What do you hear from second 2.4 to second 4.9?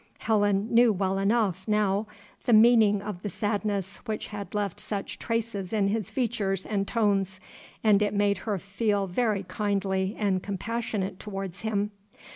the meaning of the sadness which had left